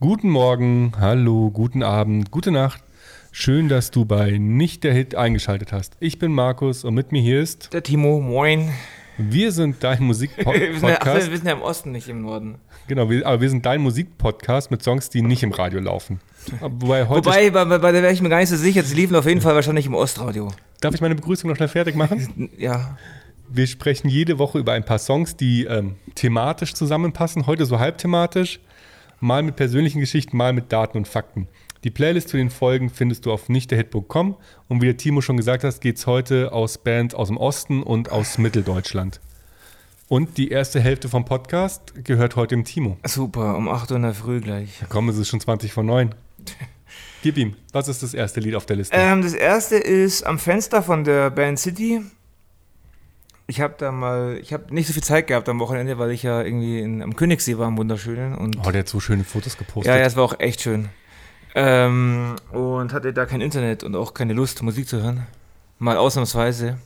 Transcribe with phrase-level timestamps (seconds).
[0.00, 2.84] Guten Morgen, hallo, guten Abend, gute Nacht.
[3.32, 5.96] Schön, dass du bei Nicht der Hit eingeschaltet hast.
[5.98, 8.20] Ich bin Markus und mit mir hier ist der Timo.
[8.20, 8.70] Moin.
[9.16, 10.60] Wir sind dein Musikpodcast.
[10.60, 12.58] wir, sind ja, ach, wir sind ja im Osten, nicht im Norden.
[12.86, 16.20] Genau, wir, aber wir sind dein Musikpodcast mit Songs, die nicht im Radio laufen.
[16.60, 18.84] Wobei, heute Wobei bei, bei, der wäre ich mir gar nicht so sicher.
[18.84, 20.52] Sie liefen auf jeden Fall wahrscheinlich im Ostradio.
[20.80, 22.50] Darf ich meine Begrüßung noch schnell fertig machen?
[22.56, 22.96] Ja.
[23.48, 27.48] Wir sprechen jede Woche über ein paar Songs, die ähm, thematisch zusammenpassen.
[27.48, 28.60] Heute so halbthematisch,
[29.20, 31.48] mal mit persönlichen Geschichten, mal mit Daten und Fakten.
[31.84, 34.36] Die Playlist zu den Folgen findest du auf nichtderhit.com
[34.68, 37.82] und wie der Timo schon gesagt hat, geht es heute aus Bands aus dem Osten
[37.82, 39.20] und aus Mitteldeutschland.
[40.08, 42.96] Und die erste Hälfte vom Podcast gehört heute dem Timo.
[43.04, 44.82] Super, um 8 Uhr in der Früh gleich.
[44.88, 46.14] Komm, es ist schon 20 vor 9.
[47.22, 48.96] Gib ihm, was ist das erste Lied auf der Liste?
[48.96, 52.00] Ähm, das erste ist Am Fenster von der Band City
[53.50, 56.22] ich habe da mal, ich habe nicht so viel Zeit gehabt am Wochenende, weil ich
[56.22, 58.34] ja irgendwie in, am Königssee war, am wunderschönen.
[58.34, 59.92] Und oh, der hat so schöne Fotos gepostet.
[59.92, 60.90] Ja, ja, es war auch echt schön.
[61.54, 65.26] Ähm, und hatte da kein Internet und auch keine Lust, Musik zu hören.
[65.78, 66.76] Mal ausnahmsweise.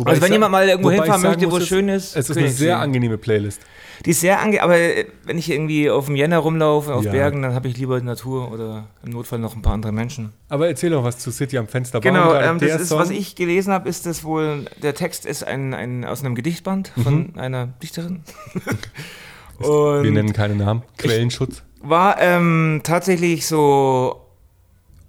[0.00, 2.16] Wobei also wenn jemand mal irgendwo hinfahren möchte, wo es schön ist.
[2.16, 3.60] Es ist eine sehr angenehme Playlist.
[4.06, 7.12] Die ist sehr angenehm, aber äh, wenn ich irgendwie auf dem Jänner rumlaufe, auf ja.
[7.12, 10.32] Bergen, dann habe ich lieber die Natur oder im Notfall noch ein paar andere Menschen.
[10.48, 12.00] Aber erzähl doch was zu City am Fenster.
[12.00, 12.98] Genau, ähm, das ist, Song?
[12.98, 16.92] was ich gelesen habe, ist das wohl, der Text ist ein, ein aus einem Gedichtband
[17.02, 17.38] von mhm.
[17.38, 18.22] einer Dichterin.
[19.58, 20.82] Wir nennen keine Namen.
[20.96, 21.62] Quellenschutz.
[21.82, 24.19] War ähm, tatsächlich so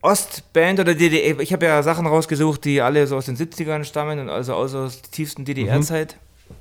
[0.01, 1.39] Ostband oder DDR.
[1.39, 4.71] Ich habe ja Sachen rausgesucht, die alle so aus den 70ern stammen und also aus
[4.71, 6.15] der tiefsten DDR-Zeit.
[6.15, 6.51] Mhm.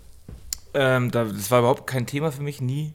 [0.75, 2.93] Ähm, das war überhaupt kein Thema für mich, nie.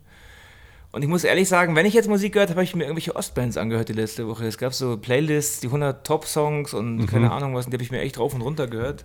[0.92, 3.16] Und ich muss ehrlich sagen, wenn ich jetzt Musik gehört habe, habe ich mir irgendwelche
[3.16, 4.46] Ostbands angehört die letzte Woche.
[4.46, 7.06] Es gab so Playlists, die 100 Top-Songs und mhm.
[7.08, 9.04] keine Ahnung was, und die habe ich mir echt rauf und runter gehört.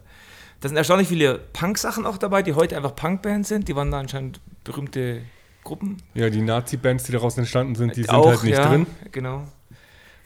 [0.61, 3.67] Da sind erstaunlich viele Punk-Sachen auch dabei, die heute einfach Punk-Bands sind.
[3.67, 5.23] Die waren da anscheinend berühmte
[5.65, 5.97] Gruppen.
[6.15, 8.87] Ja, die Nazi-Bands, die daraus entstanden sind, die sind auch, halt nicht ja, drin.
[9.11, 9.49] Genau.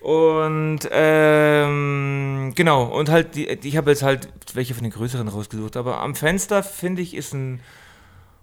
[0.05, 5.79] Und ähm, genau, und halt, die, ich habe jetzt halt welche von den größeren rausgesucht.
[5.79, 7.61] Aber am Fenster, finde ich, ist ein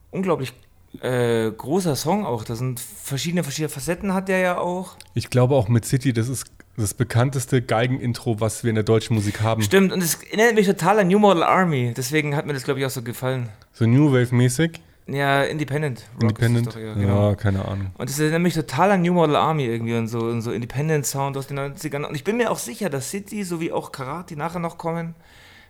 [0.09, 0.53] unglaublich
[1.01, 2.44] äh, großer Song auch.
[2.44, 4.95] Da sind verschiedene, verschiedene Facetten hat der ja auch.
[5.13, 9.16] Ich glaube auch mit City, das ist das bekannteste Geigenintro, was wir in der deutschen
[9.16, 9.61] Musik haben.
[9.61, 11.93] Stimmt, und es erinnert mich total an New Model Army.
[11.95, 13.49] Deswegen hat mir das, glaube ich, auch so gefallen.
[13.72, 14.81] So New Wave-mäßig?
[15.07, 16.06] Ja, Independent.
[16.16, 16.67] Rock Independent?
[16.67, 17.29] Doch, ja, genau.
[17.29, 17.91] ja, keine Ahnung.
[17.97, 21.35] Und das erinnert mich total an New Model Army irgendwie und so, und so Independent-Sound
[21.38, 22.06] aus den 90ern.
[22.06, 25.16] Und ich bin mir auch sicher, dass City sowie auch Karat, die nachher noch kommen,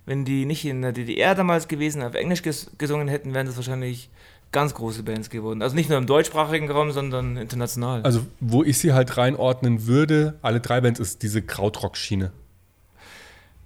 [0.05, 3.55] wenn die nicht in der DDR damals gewesen, auf Englisch ges gesungen hätten, wären das
[3.55, 4.09] wahrscheinlich
[4.51, 5.61] ganz große Bands geworden.
[5.61, 8.01] Also nicht nur im deutschsprachigen Raum, sondern international.
[8.03, 12.31] Also wo ich sie halt reinordnen würde, alle drei Bands, ist diese Krautrock-Schiene.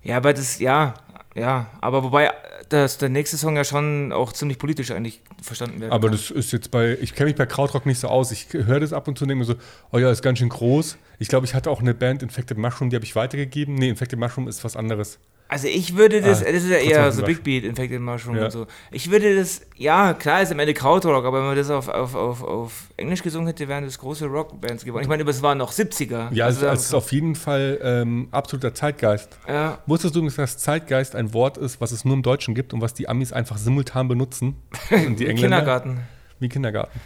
[0.04, 0.94] Ja, aber das, ja,
[1.36, 2.32] ja, aber wobei
[2.70, 5.92] dass der nächste Song ja schon auch ziemlich politisch eigentlich verstanden wird.
[5.92, 6.18] Aber kann.
[6.18, 8.32] das ist jetzt bei, ich kenne mich bei Krautrock nicht so aus.
[8.32, 9.56] Ich höre das ab und zu und denke mir so,
[9.92, 10.98] oh ja, ist ganz schön groß.
[11.20, 13.76] Ich glaube, ich hatte auch eine Band, Infected Mushroom, die habe ich weitergegeben.
[13.76, 15.20] Nee, Infected Mushroom ist was anderes.
[15.48, 18.46] Also ich würde das, ah, das ist ja eher so Big Beat, Infected Mushroom ja.
[18.46, 18.66] und so.
[18.92, 22.16] Ich würde das, ja, klar ist am Ende Krautrock, aber wenn man das auf, auf,
[22.16, 25.04] auf, auf Englisch gesungen hätte, wären das große Rockbands geworden.
[25.04, 26.34] Ich meine, es waren noch 70er.
[26.34, 29.38] Ja, also, es ist auf jeden Fall ähm, absoluter Zeitgeist.
[29.48, 29.78] Ja.
[29.86, 32.96] Wusstest du, dass Zeitgeist ein Wort ist, was es nur im Deutschen gibt und was
[32.96, 34.56] die Amis einfach simultan benutzen?
[34.90, 36.00] Und die Engländer, Kindergarten.
[36.40, 37.00] Wie Kindergarten.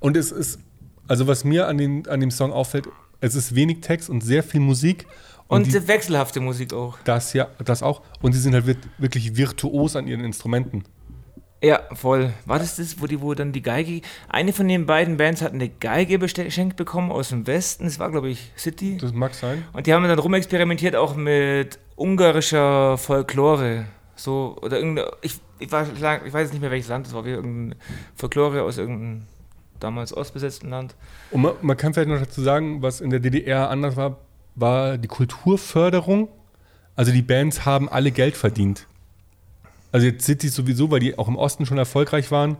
[0.00, 0.60] Und es ist,
[1.08, 2.88] also was mir an, den, an dem Song auffällt,
[3.20, 5.06] es ist wenig Text und sehr viel Musik
[5.48, 6.98] und, und die, wechselhafte Musik auch.
[7.04, 8.02] Das ja, das auch.
[8.20, 8.66] Und sie sind halt
[8.98, 10.84] wirklich virtuos an ihren Instrumenten.
[11.62, 12.32] Ja, voll.
[12.44, 14.02] War das das, wo die, wo dann die Geige.
[14.28, 17.84] Eine von den beiden Bands hat eine Geige geschenkt bekommen aus dem Westen.
[17.84, 18.98] Das war, glaube ich, City.
[18.98, 19.64] Das mag sein.
[19.72, 23.86] Und die haben dann rumexperimentiert auch mit ungarischer Folklore.
[24.16, 25.10] So, oder irgendeine.
[25.22, 27.24] Ich, ich, war, ich weiß nicht mehr, welches Land das war.
[27.24, 27.80] Wie irgendeine
[28.14, 29.22] Folklore aus irgendeinem
[29.80, 30.94] damals ostbesetzten Land.
[31.30, 34.18] Und man, man kann vielleicht noch dazu sagen, was in der DDR anders war
[34.56, 36.28] war die Kulturförderung.
[36.96, 38.86] Also die Bands haben alle Geld verdient.
[39.92, 42.56] Also jetzt City sowieso, weil die auch im Osten schon erfolgreich waren.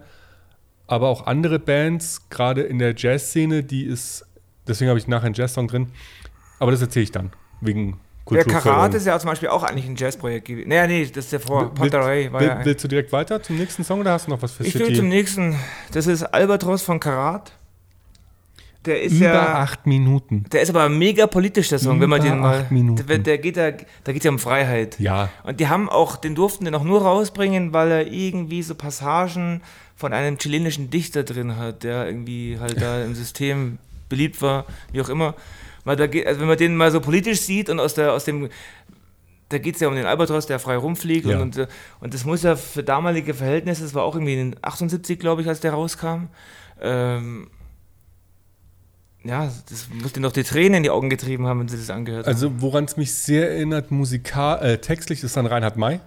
[0.86, 4.24] Aber auch andere Bands, gerade in der Jazzszene, die ist,
[4.68, 5.88] deswegen habe ich nachher einen Jazzsong drin.
[6.60, 7.98] Aber das erzähle ich dann, wegen
[8.30, 10.68] der Karat ist ja zum Beispiel auch eigentlich ein Jazzprojekt gewesen.
[10.68, 12.32] Naja, nee, das ist ja vor Pontaray.
[12.32, 14.64] Will, ja willst du direkt weiter zum nächsten Song oder hast du noch was für
[14.64, 15.56] Ich will zum nächsten.
[15.92, 17.52] Das ist Albatros von Karat.
[18.86, 20.44] Der ist Über ja, acht Minuten.
[20.52, 22.60] Der ist aber mega politisch, der Song, Über wenn man den mal.
[22.60, 23.06] Acht Minuten.
[23.06, 23.72] Der, der geht da,
[24.04, 24.98] da geht ja um Freiheit.
[24.98, 25.28] Ja.
[25.42, 29.62] Und die haben auch, den durften den auch nur rausbringen, weil er irgendwie so Passagen
[29.96, 33.78] von einem chilenischen Dichter drin hat, der irgendwie halt da im System
[34.08, 35.34] beliebt war, wie auch immer.
[35.84, 38.24] Weil da geht, also wenn man den mal so politisch sieht und aus, der, aus
[38.24, 38.48] dem
[39.48, 41.26] da geht es ja um den Albatros, der frei rumfliegt.
[41.26, 41.40] Ja.
[41.40, 41.68] Und, und,
[42.00, 45.48] und, das muss ja für damalige Verhältnisse, das war auch irgendwie in 78, glaube ich,
[45.48, 46.26] als der rauskam,
[46.80, 47.48] ähm,
[49.28, 51.90] ja, das muss dir noch die Tränen in die Augen getrieben haben, wenn sie das
[51.90, 52.34] angehört haben.
[52.34, 56.00] Also, woran es mich sehr erinnert, musikal, äh, textlich, ist dann Reinhard May.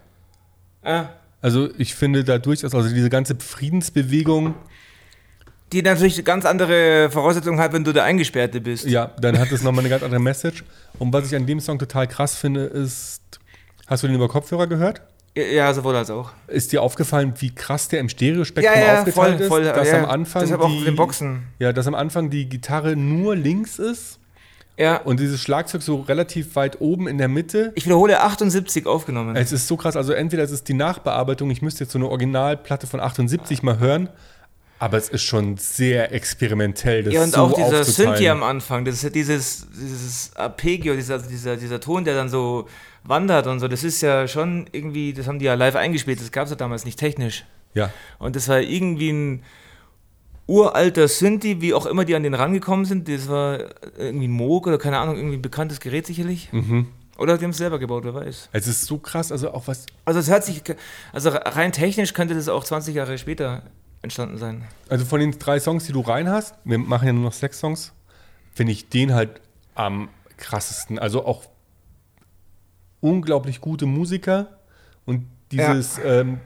[0.83, 1.06] Ah,
[1.42, 4.56] Also, ich finde da durchaus, also diese ganze Friedensbewegung,
[5.71, 8.86] die natürlich ganz andere Voraussetzungen hat, wenn du der Eingesperrte bist.
[8.86, 10.63] ja, dann hat es nochmal eine ganz andere Message.
[10.98, 13.22] Und was ich an dem Song total krass finde, ist,
[13.88, 15.01] hast du den über Kopfhörer gehört?
[15.37, 16.31] Ja, sowohl als auch.
[16.47, 19.47] Ist dir aufgefallen, wie krass der im Stereospektrum Ja, ja, aufgeteilt voll, ist?
[19.47, 19.63] voll.
[19.63, 20.03] dass ja.
[20.03, 21.43] am Anfang Deshalb auch die, den Boxen.
[21.59, 24.19] Ja, dass am Anfang die Gitarre nur links ist
[24.77, 24.97] Ja.
[24.97, 27.71] und dieses Schlagzeug so relativ weit oben in der Mitte.
[27.75, 29.35] Ich wiederhole 78 aufgenommen.
[29.35, 32.09] Es ist so krass, also entweder es ist die Nachbearbeitung, ich müsste jetzt so eine
[32.09, 34.09] Originalplatte von 78 mal hören,
[34.79, 37.83] aber es ist schon sehr experimentell, das ja, und so auch dieser.
[37.83, 42.29] Synthi am Anfang, das ist ja dieses, dieses Arpeggio, dieser, dieser, dieser Ton, der dann
[42.29, 42.67] so
[43.04, 46.31] wandert und so, das ist ja schon irgendwie, das haben die ja live eingespielt, das
[46.31, 47.46] gab es ja damals nicht technisch.
[47.74, 49.44] Ja, Und das war irgendwie ein
[50.48, 53.07] uralter Synthi, wie auch immer die an den rangekommen sind.
[53.07, 53.60] Das war
[53.98, 56.51] irgendwie ein Moog oder keine Ahnung, irgendwie ein bekanntes Gerät sicherlich.
[56.51, 56.88] Mhm.
[57.18, 58.50] Oder die haben es selber gebaut, wer weiß.
[58.54, 60.63] es ist so krass, also auch was, Also es hört sich,
[61.12, 63.63] also rein technisch könnte das auch 20 Jahre später
[64.01, 64.63] entstanden sein.
[64.88, 67.60] also von den drei Songs, die du rein hast, wir machen ja nur noch sechs
[67.60, 67.92] Songs,
[68.54, 69.42] finde ich den halt
[69.75, 70.07] am
[70.38, 70.98] krassesten.
[70.98, 71.44] Also auch
[73.01, 74.60] unglaublich gute Musiker
[75.06, 76.40] und dieses, ähm,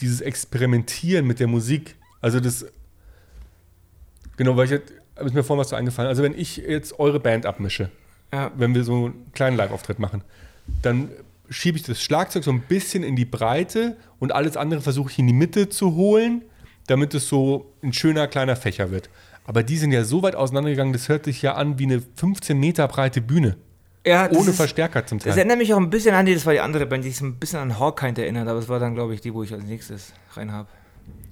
[0.00, 1.96] dieses Experimentieren mit der Musik.
[2.20, 2.66] Also das,
[4.36, 4.92] genau, weil ich, jetzt-
[5.24, 6.08] ist mir vorhin was so eingefallen.
[6.08, 7.90] Also wenn ich jetzt eure Band abmische,
[8.32, 8.50] Ja.
[8.56, 10.22] wenn wir so einen kleinen Live-Auftritt machen,
[10.82, 11.10] dann
[11.48, 15.18] schiebe ich das Schlagzeug so ein bisschen in die Breite und alles andere versuche ich
[15.18, 16.42] in die Mitte zu holen,
[16.88, 19.08] damit es so ein schöner kleiner Fächer wird.
[19.44, 22.58] Aber die sind ja so weit auseinandergegangen, das hört sich ja an wie eine 15
[22.58, 23.56] Meter breite Bühne.
[24.06, 25.38] Ja, das Ohne ist- Verstärker zum Das Teil.
[25.38, 27.24] erinnert mich auch ein bisschen an die, das war die andere Band, die sich so
[27.26, 29.64] ein bisschen an Hawkeye erinnert, aber es war dann, glaube ich, die, wo ich als
[29.64, 30.68] nächstes rein habe.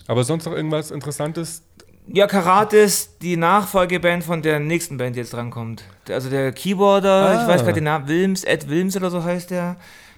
[0.08, 1.62] Aber sonst noch irgendwas Interessantes?
[2.06, 5.84] Ja, Karate ist die Nachfolgeband von der nächsten Band, die jetzt drankommt.
[6.10, 7.42] Also der Keyboarder, Ah.
[7.42, 9.76] ich weiß gerade den Namen, Wilms, Ed Wilms oder so heißt der.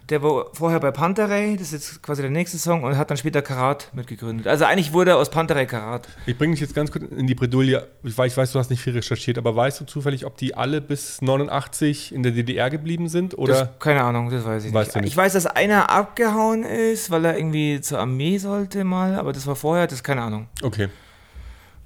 [0.09, 3.17] Der war vorher bei Panterei, das ist jetzt quasi der nächste Song und hat dann
[3.17, 4.47] später Karat mitgegründet.
[4.47, 6.07] Also eigentlich wurde er aus Panterei Karat.
[6.27, 7.89] Ich bringe dich jetzt ganz kurz in die Bredouille.
[8.05, 10.55] Ich weiß, ich weiß, du hast nicht viel recherchiert, aber weißt du zufällig, ob die
[10.55, 13.37] alle bis 89 in der DDR geblieben sind?
[13.37, 13.53] Oder?
[13.53, 14.95] Das, keine Ahnung, das weiß ich Weißt nicht.
[14.95, 15.11] du nicht.
[15.11, 19.47] Ich weiß, dass einer abgehauen ist, weil er irgendwie zur Armee sollte mal, aber das
[19.49, 20.47] war vorher, das ist keine Ahnung.
[20.63, 20.89] okay.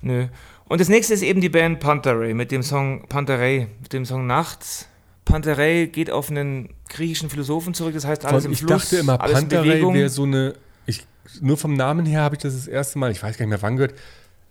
[0.02, 0.26] Nö.
[0.66, 4.26] Und das nächste ist eben die Band Panterei mit dem Song Panterei, mit dem Song
[4.26, 4.86] Nachts.
[5.30, 9.18] Panterei geht auf einen griechischen Philosophen zurück, das heißt alles im ich Fluss, dachte immer,
[9.18, 10.54] Panterei wäre so eine.
[10.86, 11.06] Ich,
[11.40, 13.62] nur vom Namen her habe ich das das erste Mal, ich weiß gar nicht mehr
[13.62, 13.94] wann gehört.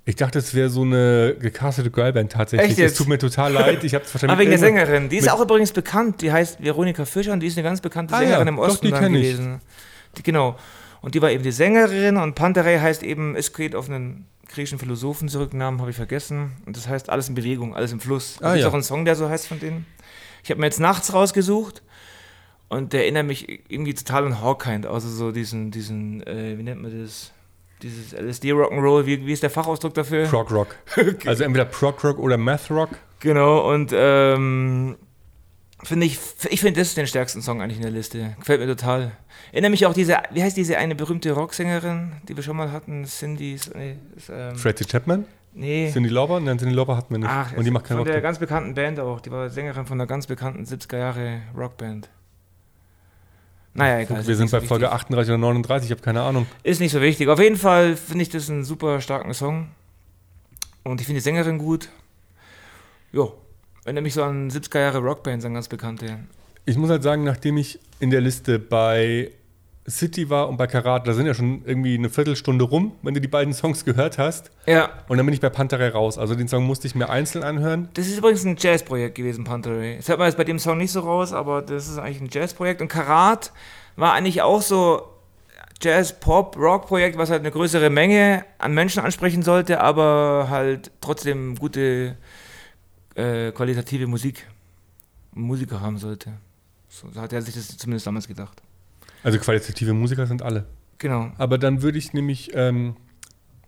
[0.05, 2.71] Ich dachte, es wäre so eine gecastete Girlband tatsächlich.
[2.71, 2.91] Echt jetzt?
[2.93, 3.83] Es tut mir total leid.
[3.83, 5.09] Ich habe es wahrscheinlich Ah, wegen der Sängerin.
[5.09, 6.21] Die ist auch übrigens bekannt.
[6.21, 8.69] Die heißt Veronika Fischer und die ist eine ganz bekannte Ah ja, Sängerin im doch,
[8.69, 9.21] Osten die kenn ich.
[9.21, 9.61] gewesen.
[10.17, 10.55] Die, genau.
[11.01, 14.79] Und die war eben die Sängerin und Panterei heißt eben, es geht auf einen griechischen
[14.79, 16.53] Philosophen zurück, Namen habe ich vergessen.
[16.65, 18.37] Und das heißt alles in Bewegung, alles im Fluss.
[18.41, 18.67] Ah, ja.
[18.67, 19.85] auch einen Song, der so heißt von denen.
[20.49, 21.83] Ich habe mir jetzt nachts rausgesucht
[22.69, 26.81] und der erinnert mich irgendwie total an Hawkind, also so diesen, diesen, äh, wie nennt
[26.81, 27.31] man das?
[27.83, 30.25] Dieses LSD Rock'n'Roll, wie, wie ist der Fachausdruck dafür?
[30.25, 30.75] Prog Rock.
[31.27, 32.89] Also entweder Prog Rock oder Math Rock.
[33.19, 34.97] Genau, und ähm,
[35.83, 36.17] finde ich,
[36.49, 38.35] ich finde das den stärksten Song eigentlich in der Liste.
[38.39, 39.11] Gefällt mir total.
[39.51, 43.05] Erinnere mich auch diese, wie heißt diese eine berühmte Rocksängerin, die wir schon mal hatten?
[43.05, 45.89] Cindy, nee, ist, ähm, Freddie Chapman, nee.
[45.91, 47.29] Cindy Lauper, nein, Cindy Lauper hatten wir nicht.
[47.29, 48.13] Ach, Und die macht keinen von Rock.
[48.13, 49.19] der ganz bekannten Band auch.
[49.21, 52.09] Die war Sängerin von einer ganz bekannten 70er Jahre Rockband.
[53.73, 54.25] Naja, egal.
[54.25, 54.99] Wir sind bei so Folge wichtig.
[55.01, 56.47] 38 oder 39, ich habe keine Ahnung.
[56.63, 57.27] Ist nicht so wichtig.
[57.29, 59.67] Auf jeden Fall finde ich das einen super starken Song.
[60.83, 61.89] Und ich finde die Sängerin gut.
[63.11, 63.33] Jo.
[63.85, 66.19] Erinnert mich so an 70er Jahre Rockbands, an ganz bekannte.
[66.65, 69.31] Ich muss halt sagen, nachdem ich in der Liste bei
[69.89, 73.21] City war und bei Karat, da sind ja schon irgendwie eine Viertelstunde rum, wenn du
[73.21, 74.51] die beiden Songs gehört hast.
[74.65, 76.17] Ja, Und dann bin ich bei Panterei raus.
[76.17, 77.89] Also den Song musste ich mir einzeln anhören.
[77.93, 79.95] Das ist übrigens ein Jazzprojekt gewesen, Panterei.
[79.97, 82.29] Das hört man jetzt bei dem Song nicht so raus, aber das ist eigentlich ein
[82.31, 82.81] Jazzprojekt.
[82.81, 83.51] Und Karat
[83.95, 85.03] war eigentlich auch so
[85.81, 91.55] Jazz, Pop, Rock-Projekt, was halt eine größere Menge an Menschen ansprechen sollte, aber halt trotzdem
[91.55, 92.17] gute
[93.15, 94.45] äh, qualitative Musik,
[95.33, 96.33] Musiker haben sollte.
[96.89, 98.61] So hat er sich das zumindest damals gedacht.
[99.23, 100.65] Also qualitative Musiker sind alle.
[100.97, 101.31] Genau.
[101.37, 102.95] Aber dann würde ich nämlich ähm,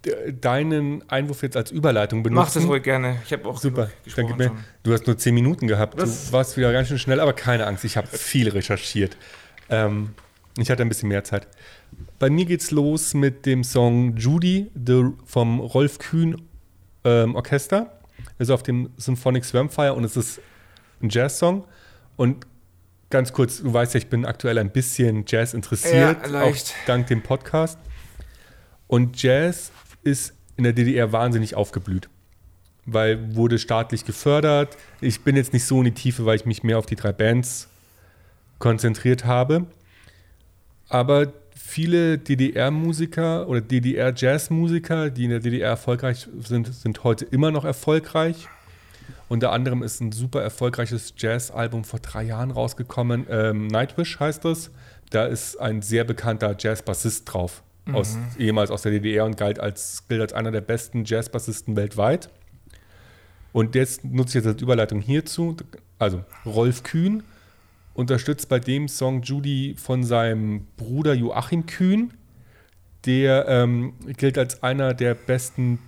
[0.05, 2.43] de- deinen Einwurf jetzt als Überleitung benutzen.
[2.45, 3.17] Mach das ruhig gerne.
[3.25, 3.89] Ich habe auch Super.
[4.15, 4.57] Dann gib mir, schon.
[4.83, 5.99] du hast nur 10 Minuten gehabt.
[5.99, 6.27] Was?
[6.27, 7.83] Du warst wieder ganz schön schnell, aber keine Angst.
[7.85, 9.17] Ich habe viel recherchiert.
[9.69, 10.09] Ähm,
[10.57, 11.47] ich hatte ein bisschen mehr Zeit.
[12.19, 14.69] Bei mir geht's los mit dem Song Judy
[15.25, 16.41] vom Rolf Kühn
[17.03, 17.97] ähm, Orchester.
[18.37, 20.39] Ist auf dem Symphonic Swampfire und es ist
[21.01, 21.65] ein Jazz-Song.
[22.17, 22.45] Und
[23.11, 26.67] ganz kurz, du weißt ja, ich bin aktuell ein bisschen Jazz interessiert, Ja, leicht.
[26.71, 27.77] auch dank dem Podcast.
[28.87, 29.71] Und Jazz
[30.03, 32.09] ist in der DDR wahnsinnig aufgeblüht.
[32.87, 34.75] weil wurde staatlich gefördert.
[35.01, 37.11] Ich bin jetzt nicht so in die Tiefe, weil ich mich mehr auf die drei
[37.13, 37.69] Bands
[38.57, 39.67] konzentriert habe.
[40.89, 47.65] Aber viele DDR-Musiker oder DDR-Jazz-Musiker, die in der DDR erfolgreich sind, sind heute immer noch
[47.65, 48.47] erfolgreich.
[49.31, 53.27] Unter anderem ist ein super erfolgreiches Jazz-Album vor drei Jahren rausgekommen.
[53.29, 54.71] Ähm, Nightwish heißt das.
[55.09, 57.63] Da ist ein sehr bekannter Jazz-Bassist drauf.
[57.85, 57.95] Mhm.
[57.95, 62.29] Aus, ehemals aus der DDR und galt als, gilt als einer der besten Jazz-Bassisten weltweit.
[63.53, 65.55] Und jetzt nutze ich jetzt als Überleitung hierzu.
[65.97, 67.23] Also Rolf Kühn
[67.93, 72.11] unterstützt bei dem Song Judy von seinem Bruder Joachim Kühn.
[73.05, 75.79] Der ähm, gilt als einer der besten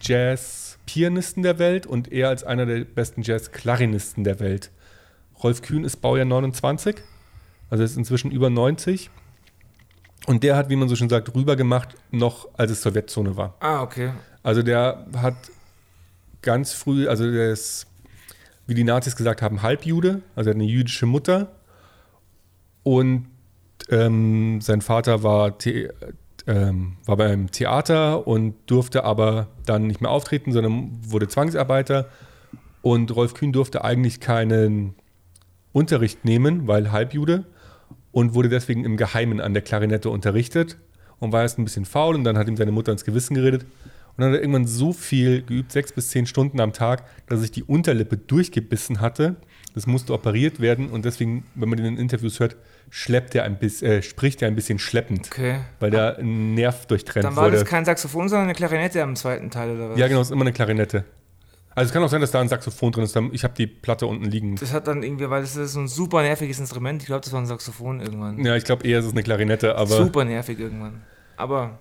[0.86, 4.72] Jazz-Pianisten der Welt und er als einer der besten Jazz-Klarinisten der Welt.
[5.42, 6.96] Rolf Kühn ist Baujahr 29,
[7.70, 9.10] also ist inzwischen über 90.
[10.26, 13.56] Und der hat, wie man so schön sagt, rübergemacht, noch als es Sowjetzone war.
[13.60, 14.12] Ah, okay.
[14.42, 15.36] Also der hat
[16.42, 17.88] ganz früh, also der ist,
[18.68, 21.52] wie die Nazis gesagt haben, Halbjude, also er hat eine jüdische Mutter.
[22.84, 23.28] Und
[23.90, 25.58] ähm, sein Vater war,
[26.48, 32.10] ähm, war beim Theater und durfte aber dann nicht mehr auftreten, sondern wurde Zwangsarbeiter.
[32.82, 34.96] Und Rolf Kühn durfte eigentlich keinen
[35.72, 37.46] Unterricht nehmen, weil Halbjude
[38.12, 40.78] und wurde deswegen im Geheimen an der Klarinette unterrichtet
[41.20, 43.64] und war erst ein bisschen faul und dann hat ihm seine Mutter ins Gewissen geredet.
[43.64, 47.40] Und dann hat er irgendwann so viel geübt, sechs bis zehn Stunden am Tag, dass
[47.40, 49.38] sich die Unterlippe durchgebissen hatte.
[49.74, 52.56] Das musste operiert werden und deswegen, wenn man in den Interviews hört,
[52.96, 55.62] schleppt er ein bisschen, äh, spricht er ein bisschen schleppend, okay.
[55.80, 57.26] weil der ein Nerv durchtrennt.
[57.26, 57.58] Dann war wurde.
[57.58, 59.98] das kein Saxophon, sondern eine Klarinette am zweiten Teil oder was?
[59.98, 61.04] Ja, genau, es ist immer eine Klarinette.
[61.74, 63.18] Also es kann auch sein, dass da ein Saxophon drin ist.
[63.32, 64.58] Ich habe die Platte unten liegen.
[64.58, 67.02] Das hat dann irgendwie, weil das ist so ein super nerviges Instrument.
[67.02, 68.46] Ich glaube, das war ein Saxophon irgendwann.
[68.46, 69.88] Ja, ich glaube eher, es ist eine Klarinette, aber.
[69.88, 71.02] Super nervig irgendwann.
[71.36, 71.80] Aber.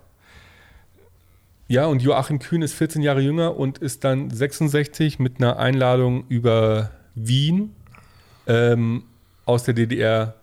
[1.69, 6.25] Ja, und Joachim Kühn ist 14 Jahre jünger und ist dann 66 mit einer Einladung
[6.29, 7.77] über Wien
[8.47, 9.05] ähm,
[9.45, 10.37] aus der DDR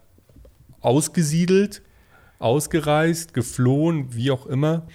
[0.82, 1.82] ausgesiedelt,
[2.40, 4.88] ausgereist, geflohen, wie auch immer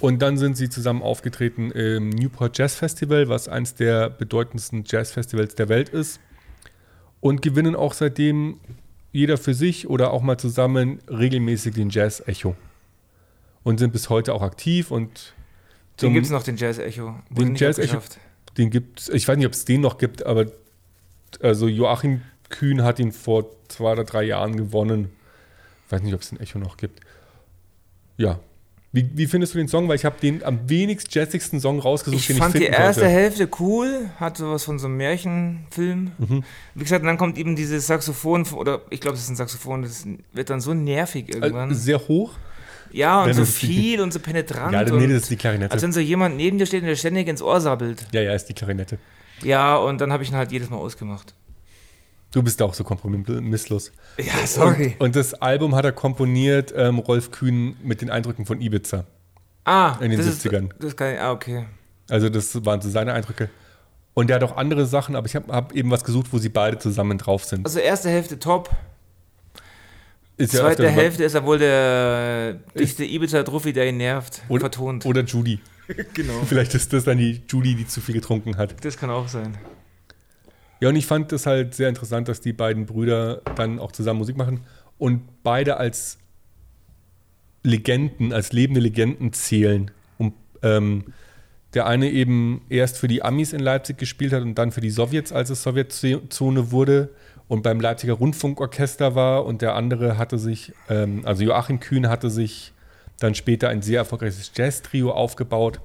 [0.00, 5.54] und dann sind sie zusammen aufgetreten im Newport Jazz Festival, was eines der bedeutendsten Jazzfestivals
[5.54, 6.20] der Welt ist.
[7.20, 8.60] Und gewinnen auch seitdem
[9.12, 12.56] jeder für sich oder auch mal zusammen regelmäßig den Jazz Echo.
[13.62, 15.32] Und sind bis heute auch aktiv und
[16.02, 17.14] den gibt es noch, den Jazz Echo.
[17.30, 18.00] Den Jazz Echo.
[18.58, 20.46] Den gibt ich weiß nicht, ob es den noch gibt, aber
[21.40, 22.20] also Joachim
[22.54, 25.10] Kühn hat ihn vor zwei oder drei Jahren gewonnen.
[25.86, 27.00] Ich weiß nicht, ob es den Echo noch gibt.
[28.16, 28.38] Ja,
[28.94, 29.88] wie, wie, findest du den Song?
[29.88, 33.00] Weil ich habe den am wenigst jazzigsten Song rausgesucht, ich den fand ich die erste
[33.00, 33.12] konnte.
[33.12, 36.12] Hälfte cool, hat sowas von so einem Märchenfilm.
[36.16, 36.44] Mhm.
[36.76, 40.06] Wie gesagt, dann kommt eben dieses Saxophon, oder ich glaube, es ist ein Saxophon, das
[40.32, 41.70] wird dann so nervig irgendwann.
[41.70, 42.34] Also sehr hoch?
[42.92, 44.72] Ja, und so viel und so penetrant.
[44.72, 45.72] Ja, nee, das ist die Klarinette.
[45.72, 48.06] Als wenn so jemand neben dir steht und der ständig ins Ohr sabbelt.
[48.12, 48.98] Ja, ja, ist die Klarinette.
[49.42, 51.34] Ja, und dann habe ich ihn halt jedes Mal ausgemacht.
[52.34, 53.92] Du bist auch so kompromisslos.
[54.18, 54.96] Ja, sorry.
[54.98, 59.04] Und, und, das Album hat er komponiert, ähm, Rolf Kühn, mit den Eindrücken von Ibiza.
[59.62, 60.64] Ah, in den das 70ern.
[60.64, 61.66] Ist, das kann ich, ah, okay.
[62.10, 63.50] Also, das waren so seine Eindrücke.
[64.14, 66.48] Und er hat auch andere Sachen, aber ich habe hab eben was gesucht, wo sie
[66.48, 67.64] beide zusammen drauf sind.
[67.66, 68.68] Also, erste Hälfte top.
[70.36, 75.06] Ist Zweite ja Hälfte ist er wohl der dichte Ibiza-Druffi, der ihn nervt, oder, vertont.
[75.06, 75.60] Oder Judy.
[76.14, 76.42] genau.
[76.48, 78.84] Vielleicht ist das dann die Judy, die zu viel getrunken hat.
[78.84, 79.56] Das kann auch sein.
[80.84, 84.18] Ja, und ich fand es halt sehr interessant, dass die beiden Brüder dann auch zusammen
[84.18, 84.60] Musik machen
[84.98, 86.18] und beide als
[87.62, 89.90] Legenden, als lebende Legenden zählen.
[90.18, 91.04] Und ähm,
[91.72, 94.90] der eine eben erst für die Amis in Leipzig gespielt hat und dann für die
[94.90, 97.08] Sowjets, als es Sowjetzone wurde
[97.48, 102.28] und beim Leipziger Rundfunkorchester war und der andere hatte sich, ähm, also Joachim Kühn hatte
[102.28, 102.74] sich
[103.20, 105.80] dann später ein sehr erfolgreiches Jazz-Trio aufgebaut.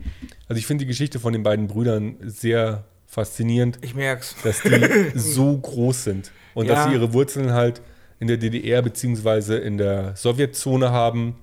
[0.49, 3.79] Also ich finde die Geschichte von den beiden Brüdern sehr faszinierend.
[3.81, 4.35] Ich merk's.
[4.43, 6.75] Dass die so groß sind und ja.
[6.75, 7.81] dass sie ihre Wurzeln halt
[8.19, 9.57] in der DDR bzw.
[9.57, 11.35] in der Sowjetzone haben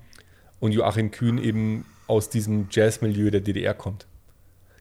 [0.59, 4.07] und Joachim Kühn eben aus diesem Jazzmilieu der DDR kommt.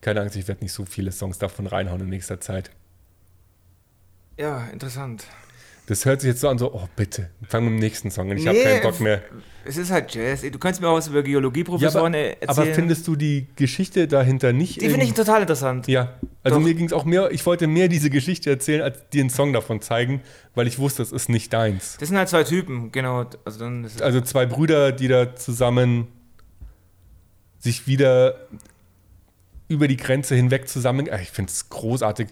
[0.00, 2.70] Keine Angst, ich werde nicht so viele Songs davon reinhauen in nächster Zeit.
[4.38, 5.24] Ja, interessant.
[5.86, 8.36] Das hört sich jetzt so an, so, oh bitte, fang mit dem nächsten Song an,
[8.36, 9.22] ich nee, habe keinen Bock mehr.
[9.64, 10.42] Es ist halt Jazz.
[10.42, 12.48] Du kannst mir auch was über Geologieprofessoren ja, erzählen.
[12.48, 14.80] Aber findest du die Geschichte dahinter nicht?
[14.80, 15.88] Die finde ich total interessant.
[15.88, 16.64] Ja, also Doch.
[16.64, 19.52] mir ging es auch mehr, ich wollte mehr diese Geschichte erzählen, als dir einen Song
[19.52, 20.22] davon zeigen,
[20.54, 21.96] weil ich wusste, das ist nicht deins.
[21.98, 23.26] Das sind halt zwei Typen, genau.
[23.44, 23.64] Also,
[24.00, 26.08] also zwei Brüder, die da zusammen
[27.58, 28.46] sich wieder
[29.68, 31.08] über die Grenze hinweg zusammen.
[31.20, 32.28] Ich finde es großartig,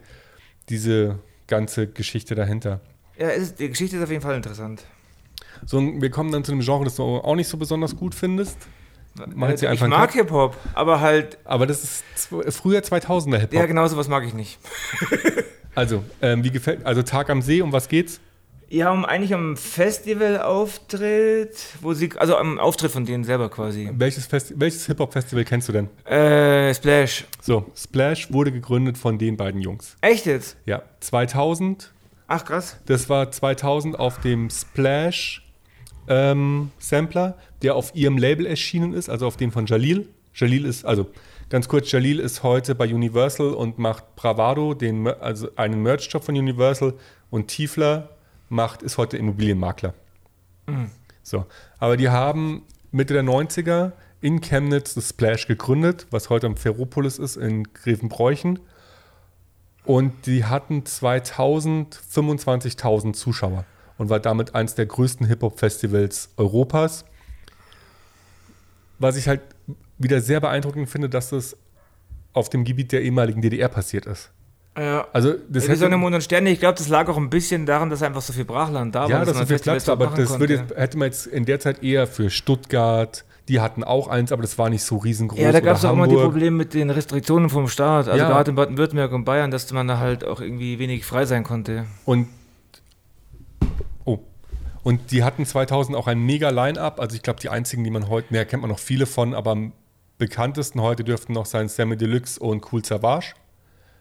[0.69, 2.81] diese ganze Geschichte dahinter.
[3.18, 4.85] Ja, ist, die Geschichte ist auf jeden Fall interessant.
[5.66, 8.59] So, wir kommen dann zu einem Genre, das du auch nicht so besonders gut findest.
[9.35, 10.21] Mach jetzt hier ich einfach einen mag Cut.
[10.21, 12.04] Hip-Hop, aber halt, Aber das ist
[12.56, 13.52] früher 2000er Hip-Hop.
[13.52, 14.59] ja, genau sowas mag ich nicht.
[15.76, 18.21] Also, ähm, wie gefällt, also Tag am See, um was geht's?
[18.68, 23.90] Ja, um eigentlich am Festival-Auftritt, wo sie, also am Auftritt von denen selber quasi.
[23.92, 25.88] Welches, Festi welches Hip-Hop-Festival kennst du denn?
[26.04, 27.25] Äh, Splash.
[27.42, 29.97] So, Splash wurde gegründet von den beiden Jungs.
[30.00, 30.56] Echt jetzt?
[30.64, 31.92] Ja, 2000,
[32.35, 32.76] Ach, krass.
[32.87, 35.45] das war 2000 auf dem Splash
[36.09, 40.09] ähm, Sampler, der auf ihrem Label erschienen ist, also auf dem von Jalil.
[40.35, 41.07] Jalil ist, also
[41.49, 46.37] ganz kurz, Jalil ist heute bei Universal und macht Bravado, den, also einen Merch-Shop von
[46.37, 46.95] Universal
[47.31, 48.11] und Tiefler
[48.49, 49.95] macht, ist heute Immobilienmakler.
[51.23, 51.47] So,
[51.79, 57.19] aber die haben Mitte der 90er in Chemnitz das Splash gegründet, was heute am Ferropolis
[57.19, 58.59] ist in Grevenbräuchen.
[59.85, 63.64] Und die hatten 2000 25.000 Zuschauer
[63.99, 67.05] und war damit eines der größten Hip-Hop-Festivals Europas.
[68.99, 69.41] Was ich halt
[69.99, 71.57] wieder sehr beeindruckend finde, dass das
[72.33, 74.31] auf dem Gebiet der ehemaligen DDR passiert ist.
[74.76, 75.07] Ja.
[75.12, 77.64] Also das Die hätte- Sonne, Mond und Sterne, ich glaube, das lag auch ein bisschen
[77.64, 79.11] daran, dass einfach so viel Brachland da war.
[79.11, 81.83] ja, dass ist viel Platz, aber machen das jetzt- hätte man jetzt in der Zeit
[81.85, 85.39] eher für Stuttgart, die hatten auch eins, aber das war nicht so riesengroß.
[85.39, 86.15] Ja, da gab es auch immer die.
[86.15, 88.09] Probleme mit den Restriktionen vom Staat.
[88.09, 88.29] Also Ja.
[88.29, 91.85] gerade in Baden-Württemberg und Bayern, dass man da halt auch irgendwie wenig frei sein konnte.
[92.05, 92.29] Und
[94.05, 94.19] oh.
[94.83, 97.01] Und die hatten 2000 auch ein mega Line-Up.
[97.01, 99.53] Also ich glaube, die einzigen, die man heute, naja, kennt man noch viele von, aber
[99.53, 99.73] am
[100.17, 103.35] bekanntesten heute dürften noch sein Sammy Deluxe und Cool Savage.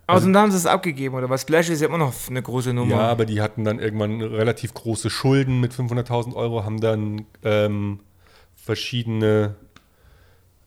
[0.05, 1.41] Also, und da haben sie es abgegeben, oder was?
[1.43, 2.91] Splash ist ja immer noch eine große Nummer.
[2.91, 7.99] Ja, aber die hatten dann irgendwann relativ große Schulden mit 500.000 Euro, haben dann ähm,
[8.63, 9.55] verschiedene,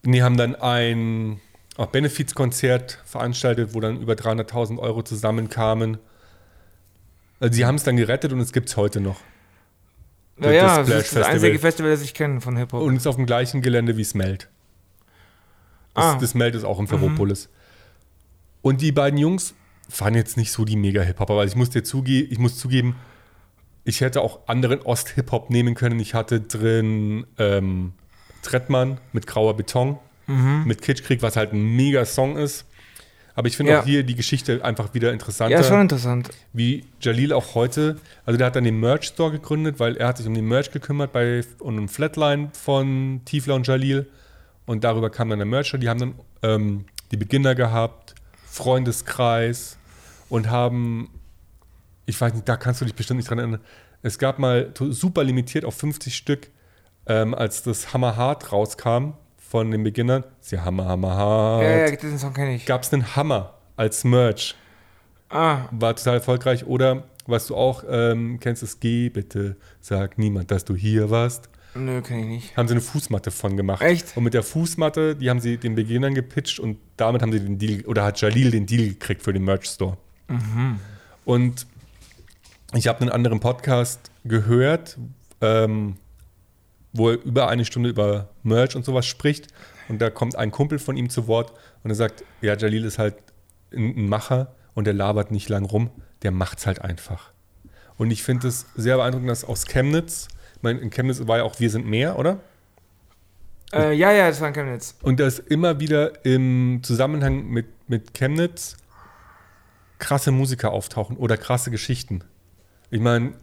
[0.03, 1.41] nee, haben dann ein
[1.77, 5.97] auch Benefizkonzert veranstaltet, wo dann über 300.000 Euro zusammenkamen.
[7.39, 9.19] Also sie haben es dann gerettet und es gibt es heute noch.
[10.39, 11.91] ja, ja, das das, ist das einzige Festival.
[11.91, 12.81] Das ich kenne von Hip-Hop.
[12.81, 14.49] Und ist auf dem gleichen Gelände wie Smelt.
[15.93, 16.17] Das, Ah.
[16.19, 17.49] das Smelt ist auch im Ferropolis.
[18.61, 19.53] Und die beiden Jungs
[19.97, 22.95] waren jetzt nicht so die Mega-Hip-Hop, aber ich muss dir zuge ich muss zugeben,
[23.87, 25.99] ich hätte auch anderen Ost-Hip-Hop nehmen können.
[25.99, 27.93] Ich hatte drin ähm,
[28.41, 29.97] Trettmann mit Grauer Beton,
[30.27, 32.65] mit Kitschkrieg, was halt ein Mega-Song ist.
[33.33, 33.79] Aber ich finde Ja.
[33.79, 36.29] auch hier die Geschichte einfach wieder interessanter ja, schon interessant.
[36.51, 37.95] wie Jalil auch heute,
[38.25, 40.71] also der hat dann den Merch Store gegründet, weil er hat sich um den Merch
[40.71, 44.07] gekümmert bei und um Flatline von Tiefler und Jalil
[44.65, 45.79] und darüber kam dann der Merch Store.
[45.79, 48.15] Die haben dann ähm, die Beginner gehabt,
[48.47, 49.77] Freundeskreis
[50.29, 51.09] und haben,
[52.07, 53.61] ich weiß nicht, da kannst du dich bestimmt nicht dran erinnern,
[54.01, 56.49] es gab mal super limitiert auf 50 Stück,
[57.05, 61.77] ähm, als das Hammer Hart rauskam von den Beginnern, ist ja Hammer, Hammer Hart, Ja,
[61.87, 62.65] ja, diesen Song kenne ich.
[62.65, 64.55] gab es einen Hammer als Merch
[65.29, 66.65] Ah, war total erfolgreich.
[66.65, 71.49] Oder was du auch ähm, kennst, ist Geh bitte, sag niemand, dass du hier warst.
[71.75, 72.55] nö, kenne ich nicht.
[72.57, 73.81] Haben sie eine Fußmatte von gemacht.
[73.81, 74.15] Echt?
[74.15, 77.57] Und mit der Fußmatte, die haben sie den Beginnern gepitcht und damit haben sie den
[77.59, 79.97] Deal, oder hat Jalil den Deal gekriegt für den Merch Store.
[81.25, 81.67] Und
[82.73, 84.97] ich habe einen anderen Podcast gehört,
[85.41, 85.97] ähm,
[86.93, 89.47] wo er über eine Stunde über Merch und sowas spricht.
[89.87, 91.53] Und da kommt ein Kumpel von ihm zu Wort
[91.83, 93.15] und er sagt, ja, Jalil ist halt
[93.73, 95.89] ein, Macher und der labert nicht lang rum,
[96.23, 97.31] der macht's halt einfach.
[97.97, 101.43] Und ich finde es sehr beeindruckend, dass aus Chemnitz, ich meine, in Chemnitz war ja
[101.43, 102.39] auch Wir sind mehr, oder?
[103.73, 104.95] Äh, ja, ja, das war in Chemnitz.
[105.01, 108.75] Und dass immer wieder im Zusammenhang mit, mit Chemnitz
[109.99, 112.23] krasse Musiker auftauchen oder krasse Geschichten.
[112.89, 113.33] Ich meine,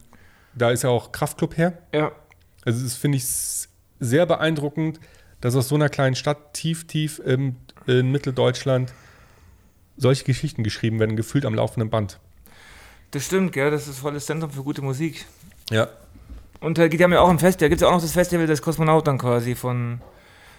[0.54, 1.78] da ist ja auch Kraftclub her.
[1.92, 2.12] Ja.
[2.64, 3.26] Also das finde ich
[4.00, 5.00] sehr beeindruckend,
[5.40, 8.92] dass aus so einer kleinen Stadt tief, tief im, in Mitteldeutschland
[9.96, 12.18] solche Geschichten geschrieben werden, gefühlt am laufenden Band.
[13.10, 13.70] Das stimmt, gell?
[13.70, 15.26] Das ist volles Zentrum für gute Musik.
[15.70, 15.88] Ja.
[16.60, 17.66] Und äh, die haben ja auch ein Festival.
[17.66, 20.00] Da gibt es ja auch noch das Festival des Kosmonauten quasi von.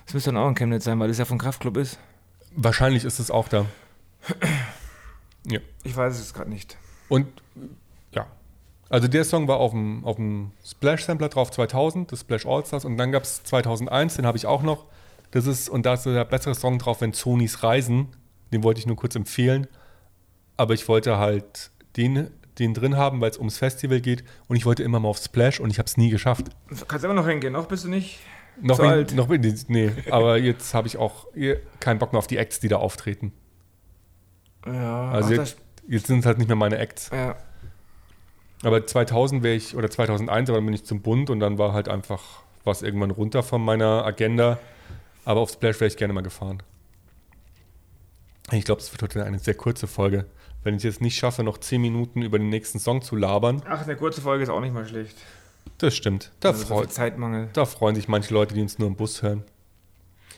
[0.06, 1.98] Das müsste dann auch in Chemnitz sein, weil das ja von Kraftclub ist.
[2.56, 3.66] Wahrscheinlich ist es auch da.
[5.48, 5.60] Ja.
[5.84, 6.76] Ich weiß es gerade nicht.
[7.08, 7.28] Und.
[8.90, 12.86] Also der Song war auf dem, auf dem Splash-Sampler drauf 2000, das Splash All-Stars.
[12.86, 14.86] Und dann gab es 2001, den habe ich auch noch.
[15.32, 18.10] Das ist, und da ist der bessere Song drauf, wenn Sonys Reisen.
[18.54, 19.68] Den wollte ich nur kurz empfehlen.
[20.56, 24.24] Aber ich wollte halt den, den drin haben, weil es ums Festival geht.
[24.48, 26.48] Und ich wollte immer mal auf Splash und ich habe es nie geschafft.
[26.88, 28.20] Kannst immer noch hingehen, noch bist du nicht?
[28.62, 29.16] Noch Zu bin, alt.
[29.16, 32.62] Noch ich, nee, aber jetzt habe ich auch eh keinen Bock mehr auf die Acts,
[32.62, 33.34] die da auftreten.
[34.66, 37.10] Ja, Also ach, jetzt, jetzt sind es halt nicht mehr meine Acts.
[37.12, 37.36] ja.
[38.66, 41.74] Aber 2000 wäre ich, oder 2001, aber dann bin ich zum Bund und dann war
[41.74, 42.22] halt einfach
[42.64, 44.58] was irgendwann runter von meiner Agenda.
[45.24, 46.64] Aber auf Splash wäre ich gerne mal gefahren.
[48.52, 50.26] Ich glaube, es wird heute eine sehr kurze Folge.
[50.64, 53.62] Wenn ich es jetzt nicht schaffe, noch 10 Minuten über den nächsten Song zu labern,
[53.68, 55.16] Ach, eine kurze Folge ist auch nicht mal schlecht.
[55.78, 56.32] das stimmt.
[56.40, 57.50] Da, Also so freu, viel Zeitmangel.
[57.54, 59.44] da freuen sich manche Leute, die uns nur im Bus hören.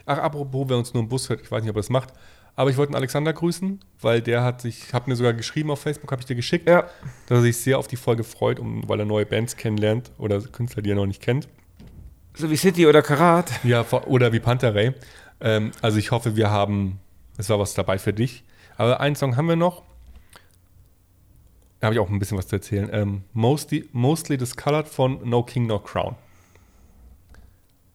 [0.06, 2.14] Ach, apropos, wer uns nur im Bus hört, ich weiß nicht, ob er das macht,
[2.58, 5.80] aber ich wollte einen Alexander grüßen, weil der hat sich, hat mir sogar geschrieben auf
[5.80, 6.82] Facebook, habe ich dir geschickt, Ja.
[7.28, 10.42] dass er sich sehr auf die Folge freut, um, weil er neue Bands kennenlernt oder
[10.42, 11.48] Künstler, die er noch nicht kennt.
[12.34, 13.52] So wie City oder Karat.
[13.64, 14.94] Ja, oder wie Panterei.
[15.40, 17.00] Ähm, also ich hoffe, wir haben,
[17.38, 18.44] es war was dabei für dich.
[18.76, 19.84] Aber einen Song haben wir noch.
[21.80, 22.90] Da habe ich auch ein bisschen was zu erzählen.
[22.92, 26.16] Ähm, mostly, mostly Discolored von No King No Crown.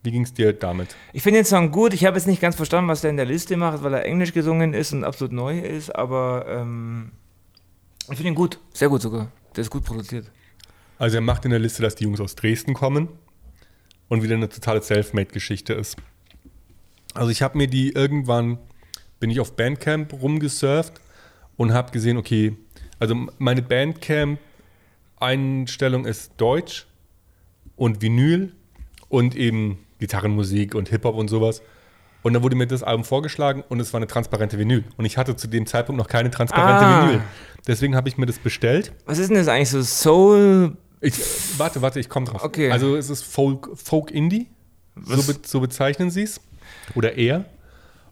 [0.03, 0.97] Wie ging es dir damit?
[1.12, 1.95] Ich finde den Song gut.
[1.95, 4.33] Ich habe jetzt nicht ganz verstanden, was der in der Liste macht, weil er englisch
[4.33, 7.12] gesungen ist und absolut neu ist, aber ähm,
[8.11, 8.59] ich finde ihn gut.
[8.73, 9.31] Sehr gut sogar.
[9.55, 10.29] Der ist gut produziert.
[10.99, 13.09] Also er macht in der Liste, dass die Jungs aus Dresden kommen
[14.09, 15.97] und wieder eine totale Selfmade-Geschichte ist.
[17.15, 18.59] Also ich habe mir die irgendwann,
[19.21, 20.95] bin ich auf Bandcamp rumgesurft
[21.57, 22.57] und habe gesehen, okay,
[22.99, 26.88] also meine Bandcamp-Einstellung ist Deutsch
[27.77, 28.53] und Vinyl
[29.09, 31.62] und eben Gitarrenmusik und Hip-Hop und sowas.
[32.23, 34.85] Und dann wurde mir das Album vorgeschlagen und es war eine transparente Vinyl.
[34.97, 37.07] Und ich hatte zu dem Zeitpunkt noch keine transparente Ah.
[37.09, 37.21] Vinyl.
[37.67, 38.93] Deswegen habe ich mir das bestellt.
[39.07, 39.83] Was ist denn das eigentlich so?
[39.83, 40.77] Soul?
[41.01, 41.15] Ich,
[41.59, 42.43] warte, warte, ich komme drauf.
[42.45, 42.71] Okay.
[42.71, 44.49] Also es ist Folk, Folk Indie,
[45.05, 46.41] so, be, so bezeichnen sie es.
[46.95, 47.45] Oder eher.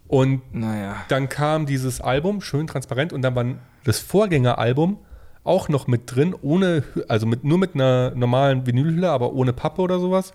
[0.08, 0.96] Und Naja.
[1.08, 3.44] dann kam dieses Album, schön transparent, und dann war
[3.84, 4.98] das Vorgängeralbum
[5.44, 9.80] auch noch mit drin, ohne, also mit, nur mit einer normalen Vinylhülle, aber ohne Pappe
[9.82, 10.32] oder sowas.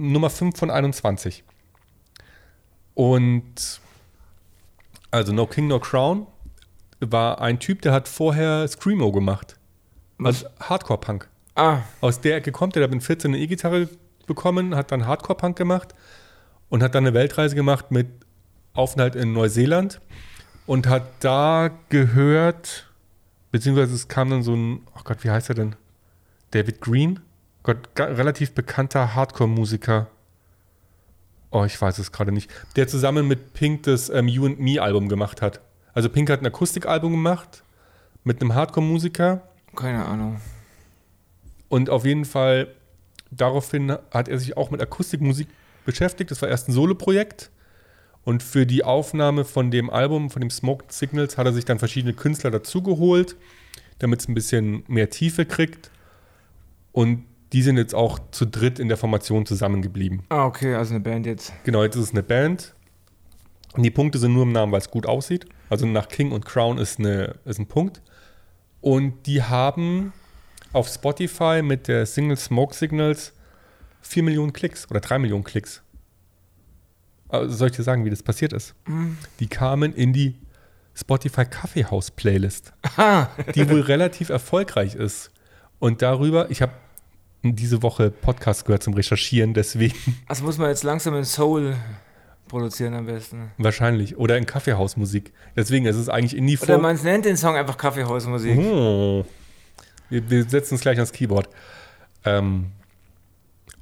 [0.00, 1.44] Nummer 5 von 21.
[2.94, 3.80] Und
[5.10, 6.26] also No King, No Crown
[7.00, 9.58] war ein Typ, der hat vorher Screamo gemacht.
[10.22, 11.28] Also Hardcore-Punk.
[11.54, 13.88] Ah, Aus der Ecke kommt er, der hat mit 14 eine E-Gitarre
[14.26, 15.94] bekommen, hat dann Hardcore-Punk gemacht
[16.68, 18.08] und hat dann eine Weltreise gemacht mit
[18.72, 20.00] Aufenthalt in Neuseeland
[20.66, 22.88] und hat da gehört,
[23.50, 25.76] beziehungsweise es kam dann so ein, oh Gott, wie heißt er denn?
[26.52, 27.20] David Green?
[27.62, 30.08] Gott, relativ bekannter Hardcore-Musiker.
[31.50, 32.50] Oh, ich weiß es gerade nicht.
[32.76, 35.60] Der zusammen mit Pink das ähm, You and Me Album gemacht hat.
[35.92, 37.64] Also Pink hat ein Akustikalbum gemacht
[38.24, 39.42] mit einem Hardcore-Musiker
[39.76, 40.40] keine Ahnung.
[41.68, 42.74] und auf jeden Fall
[43.30, 45.48] daraufhin hat er sich auch mit Akustikmusik
[45.84, 46.30] beschäftigt.
[46.30, 47.50] Das war erst ein Soloprojekt.
[48.22, 51.78] Und für die Aufnahme von dem Album, von dem Smoke Signals, hat er sich dann
[51.78, 53.36] verschiedene Künstler dazugeholt,
[53.98, 55.90] damit es ein bisschen mehr Tiefe kriegt.
[56.92, 60.22] Und die sind jetzt auch zu dritt in der Formation zusammengeblieben.
[60.28, 61.52] Ah, okay, also eine Band jetzt.
[61.64, 62.74] Genau, jetzt ist es eine Band.
[63.74, 65.46] Und die Punkte sind nur im Namen, weil es gut aussieht.
[65.68, 68.02] Also nach King und Crown ist, eine, ist ein Punkt.
[68.80, 70.12] Und die haben
[70.72, 73.32] auf Spotify mit der Single Smoke Signals
[74.02, 75.82] 4 Millionen Klicks oder 3 Millionen Klicks.
[77.28, 78.74] Also soll ich dir sagen, wie das passiert ist?
[79.38, 80.36] Die kamen in die
[80.94, 85.30] Spotify Kaffeehaus Playlist, Ah, die wohl relativ erfolgreich ist.
[85.78, 86.72] Und darüber, ich habe
[87.42, 89.94] diese Woche Podcast gehört zum Recherchieren, deswegen
[90.26, 91.74] also muss man jetzt langsam in Soul
[92.48, 93.52] produzieren am besten.
[93.58, 94.18] Wahrscheinlich.
[94.18, 95.32] Oder in Kaffeehausmusik.
[95.56, 96.82] Deswegen ist es eigentlich indie Oder folk.
[96.82, 98.58] man nennt den Song einfach Kaffeehausmusik.
[98.58, 99.24] Oh.
[100.10, 101.48] Wir, wir setzen uns gleich ans Keyboard.
[102.24, 102.72] Ähm,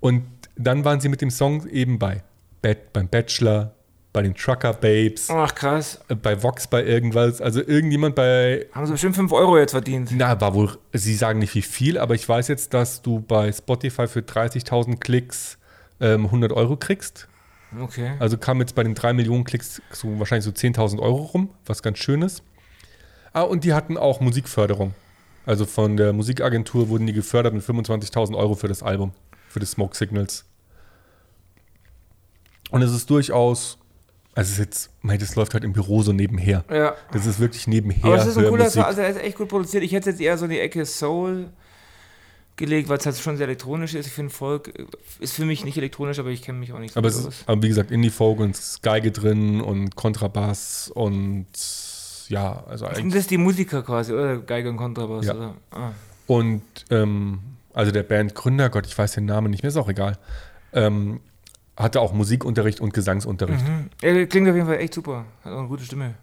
[0.00, 0.24] und
[0.56, 2.22] dann waren sie mit dem Song eben bei
[2.60, 3.74] Bad, beim Bachelor,
[4.18, 6.00] bei den Trucker Babes, Ach, krass.
[6.08, 7.40] äh, bei Vox, bei irgendwas.
[7.40, 8.66] Also irgendjemand bei.
[8.72, 10.10] Haben sie bestimmt 5 Euro jetzt verdient.
[10.12, 10.76] Na, war wohl.
[10.92, 14.98] Sie sagen nicht wie viel, aber ich weiß jetzt, dass du bei Spotify für 30.000
[14.98, 15.56] Klicks
[16.00, 17.28] ähm, 100 Euro kriegst.
[17.80, 18.14] Okay.
[18.18, 21.80] Also kam jetzt bei den 3 Millionen Klicks so wahrscheinlich so 10.000 Euro rum, was
[21.80, 22.42] ganz schön ist.
[23.32, 24.94] Ah, und die hatten auch Musikförderung.
[25.46, 29.12] Also von der Musikagentur wurden die gefördert mit 25.000 Euro für das Album,
[29.46, 30.44] für das Smoke Signals.
[32.72, 33.78] Und es ist durchaus,
[34.38, 36.64] also es ist jetzt, mei, das läuft halt im Büro so nebenher.
[36.70, 36.94] Ja.
[37.10, 38.04] Das ist wirklich nebenher.
[38.04, 38.70] Aber es ist ein cooler.
[38.70, 39.82] Song, also er ist echt gut produziert.
[39.82, 41.48] Ich hätte jetzt eher so in die Ecke Soul
[42.54, 44.06] gelegt, weil es halt schon sehr elektronisch ist.
[44.06, 44.84] Ich finde Folk äh,
[45.18, 47.42] ist für mich nicht elektronisch, aber ich kenne mich auch nicht so aber es ist,
[47.46, 51.46] aber wie gesagt, Indie-Folk und Geige drin und Kontrabass und
[52.28, 53.14] ja, also Sind eigentlich.
[53.14, 54.38] das die Musiker quasi, oder?
[54.38, 55.34] Geige und Kontrabass, Ja.
[55.34, 55.54] oder?
[55.72, 55.90] Ah.
[56.28, 57.40] Und ähm,
[57.74, 60.16] also der Bandgründer, Gott, ich weiß den Namen nicht mehr, ist auch egal,
[60.72, 61.18] ähm,
[61.78, 63.66] hatte auch Musikunterricht und Gesangsunterricht.
[63.66, 63.88] Mhm.
[64.02, 65.24] Er klingt auf jeden Fall echt super.
[65.44, 66.14] Hat auch eine gute Stimme.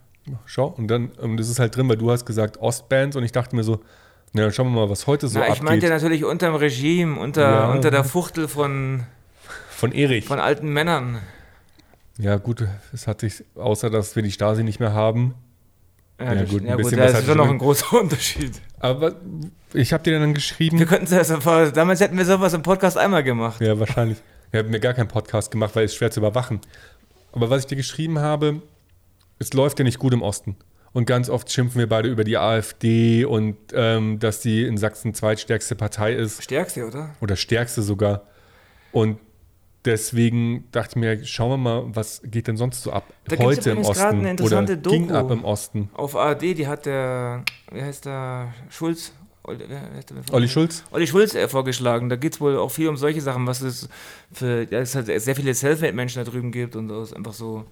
[0.46, 3.32] Schau, und dann, und das ist halt drin, weil du hast gesagt Ostbands und ich
[3.32, 3.80] dachte mir so,
[4.34, 5.64] na, dann schauen wir mal, was heute so Na, ich abgeht.
[5.64, 7.72] meinte natürlich unter dem Regime, unter, Ja.
[7.72, 9.04] unter der Fuchtel von,
[9.70, 10.26] Von Erich.
[10.26, 11.20] von alten Männern.
[12.18, 15.36] ja, gut, es hat sich, außer dass wir die Stasi nicht mehr haben.
[16.20, 18.54] Ja, das- gut, ein ja, gut bisschen das was ist schon noch ein großer Unterschied.
[18.80, 19.16] Aber
[19.74, 20.80] ich habe dir dann geschrieben.
[20.80, 23.62] Wir könnten das einfach, damals hätten wir sowas im Podcast einmal gemacht.
[23.62, 24.18] Ja, wahrscheinlich.
[24.52, 26.62] Wir haben mir gar keinen Podcast gemacht, weil es schwer zu überwachen.
[27.32, 28.62] Aber was ich dir geschrieben habe,
[29.40, 30.56] es läuft ja nicht gut im Osten.
[30.94, 35.14] Und ganz oft schimpfen wir beide über die AfD und ähm, dass sie in Sachsen
[35.14, 37.14] zweitstärkste Partei ist Stärkste, oder?
[37.20, 38.22] oder stärkste sogar.
[38.94, 39.20] Und
[39.84, 43.72] deswegen dachte ich mir, schauen wir mal, was geht denn sonst so ab Da heute
[43.72, 45.20] im Osten eine interessante oder ging Doku.
[45.20, 45.90] ab im Osten.
[45.94, 49.12] Auf ARD, die hat der, wie heißt der, Schulz?
[49.48, 50.48] Olli?
[50.48, 50.84] Schulz?
[50.92, 52.10] Olli Schulz äh, vorgeschlagen.
[52.10, 53.90] Da geht es wohl auch viel um solche Sachen, was es
[54.32, 57.66] für, ja, es halt sehr viele Selfmade-Menschen da drüben gibt und aus einfach so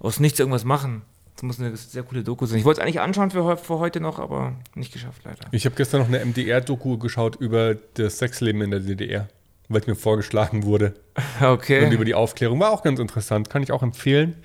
[0.00, 1.02] aus nichts irgendwas machen.
[1.36, 2.58] Das muss eine sehr coole Doku sein.
[2.58, 5.40] Ich wollte es eigentlich anschauen für, für heute noch, aber nicht geschafft leider.
[5.50, 9.28] Ich habe gestern noch eine MDR-Doku geschaut über das Sexleben in der DDR,
[9.68, 10.94] weil es mir vorgeschlagen wurde.
[11.40, 11.92] Und Okay.
[11.92, 12.60] über die Aufklärung.
[12.60, 14.36] War auch ganz interessant, kann ich auch empfehlen.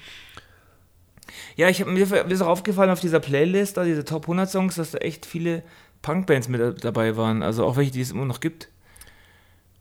[1.55, 4.75] Ja, ich mir, mir ist auch aufgefallen auf dieser Playlist, da diese Top 100 Songs,
[4.75, 5.61] dass da echt viele
[6.01, 7.43] Punkbands mit dabei waren.
[7.43, 8.69] Also auch welche, die es immer noch gibt.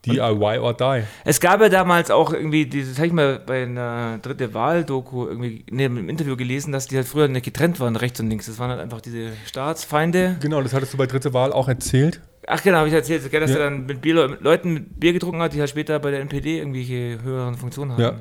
[0.07, 1.03] DIY or Die.
[1.25, 5.65] Es gab ja damals auch irgendwie, dieses habe ich mal bei einer dritte Wahl-Doku irgendwie
[5.71, 8.47] neben dem Interview gelesen, dass die halt früher nicht getrennt waren, rechts und links.
[8.47, 10.37] Das waren halt einfach diese Staatsfeinde.
[10.41, 12.21] Genau, das hattest du bei dritte Wahl auch erzählt.
[12.47, 13.57] Ach genau, habe ich erzählt, dass Ja.
[13.57, 16.21] er dann mit, Bier, mit Leuten mit Bier getrunken hat, die halt später bei der
[16.21, 18.01] NPD irgendwelche höheren Funktionen haben.
[18.01, 18.15] Ja.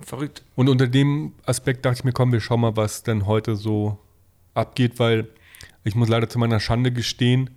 [0.00, 0.42] Verrückt.
[0.54, 3.98] Und unter dem Aspekt dachte ich mir, komm, wir schauen mal, was denn heute so
[4.54, 5.28] abgeht, weil
[5.84, 7.50] ich muss leider zu meiner Schande gestehen,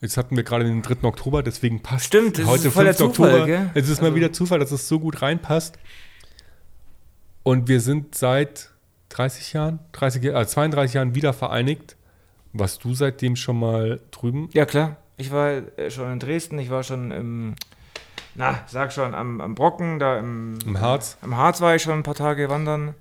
[0.00, 1.04] jetzt hatten wir gerade den 3.
[1.06, 3.14] Oktober, deswegen passt Stimmt, das heute ist voll der 5.
[3.14, 3.46] Zufall, Oktober.
[3.46, 3.70] gell?
[3.74, 5.78] Es ist mal Also- wieder Zufall, dass es so gut reinpasst.
[7.42, 8.70] Und wir sind seit
[9.10, 11.96] 30 Jahren, 30, Jahr- äh, 32 Jahren wieder vereinigt.
[12.52, 14.48] Warst du seitdem schon mal drüben?
[14.52, 14.96] Ja, klar.
[15.16, 17.54] Ich war äh, schon in Dresden, ich war schon im,
[18.34, 21.18] na, sag schon, am, am Brocken, da im, Im Harz?
[21.20, 22.94] Am Harz war ich schon ein paar Tage wandern.